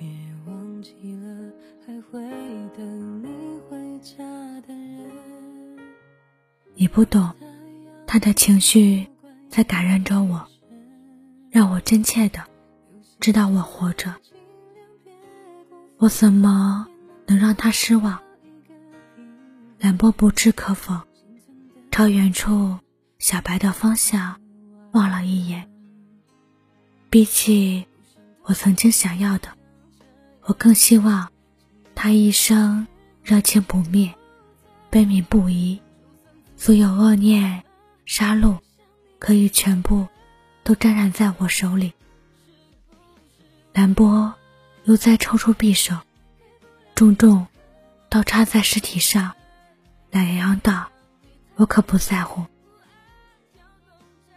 [0.00, 0.08] 别
[0.46, 1.52] 忘记了
[1.86, 2.18] 还会
[2.74, 4.16] 等你回家
[4.62, 5.10] 的人。
[6.74, 7.30] 你不懂，
[8.06, 9.06] 他的情绪
[9.50, 10.48] 在感染着我，
[11.50, 12.42] 让我真切的
[13.20, 14.14] 知道我活着。
[15.98, 16.86] 我怎么
[17.26, 18.18] 能让他失望？
[19.80, 20.98] 兰波不置可否，
[21.90, 22.78] 朝远处
[23.18, 24.40] 小白的方向
[24.92, 25.68] 望了一眼。
[27.10, 27.84] 比起
[28.44, 29.48] 我曾经想要的，
[30.50, 31.30] 我更希望
[31.94, 32.88] 他一生
[33.22, 34.12] 热情不灭，
[34.90, 35.80] 悲悯不移，
[36.56, 37.62] 所有恶念、
[38.04, 38.58] 杀戮
[39.20, 40.08] 可以全部
[40.64, 41.92] 都沾染在我手里。
[43.72, 44.34] 兰波。
[44.84, 45.94] 又再抽出匕首，
[46.94, 47.46] 重重
[48.08, 49.34] 刀插在尸体上，
[50.10, 50.90] 懒洋洋道
[51.56, 52.46] ：“我可不在乎。”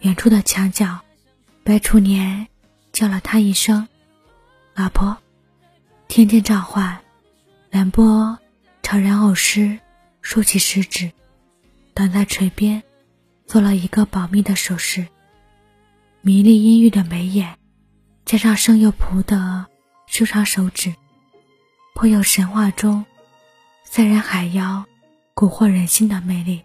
[0.02, 1.00] 远处的墙角，
[1.64, 2.48] 白楚年
[2.92, 3.88] 叫了他一声
[4.76, 5.18] ：“老婆。”
[6.08, 7.00] 天天召唤，
[7.72, 8.38] 兰波
[8.84, 9.80] 朝人偶师
[10.22, 11.12] 竖起食指，
[11.94, 12.84] 挡在唇边，
[13.48, 15.08] 做了一个保密的手势。
[16.22, 17.58] 迷离阴郁的眉眼，
[18.26, 19.66] 加上生又仆的。
[20.06, 20.94] 修长手指，
[21.96, 23.04] 颇有神话中
[23.84, 24.86] 三人海妖
[25.34, 26.62] 蛊惑人心的魅力。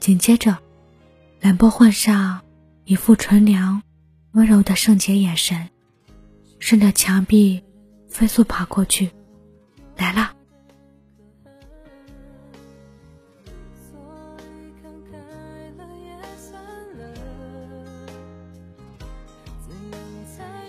[0.00, 0.58] 紧接着，
[1.40, 2.40] 兰波换上
[2.84, 3.80] 一副纯良、
[4.32, 5.70] 温柔的圣洁眼神，
[6.58, 7.62] 顺着墙壁
[8.12, 9.10] 飞速爬过去，
[9.96, 10.36] 来了。
[19.64, 19.74] 心
[20.26, 20.68] 才